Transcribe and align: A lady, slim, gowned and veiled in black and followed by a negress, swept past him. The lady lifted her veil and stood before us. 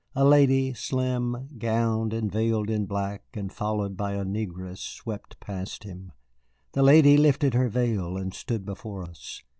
A 0.15 0.25
lady, 0.25 0.73
slim, 0.73 1.47
gowned 1.59 2.11
and 2.11 2.31
veiled 2.31 2.71
in 2.71 2.87
black 2.87 3.23
and 3.35 3.53
followed 3.53 3.95
by 3.95 4.13
a 4.13 4.25
negress, 4.25 4.79
swept 4.79 5.39
past 5.39 5.83
him. 5.83 6.11
The 6.71 6.81
lady 6.81 7.17
lifted 7.17 7.53
her 7.53 7.69
veil 7.69 8.17
and 8.17 8.33
stood 8.33 8.65
before 8.65 9.03
us. 9.03 9.43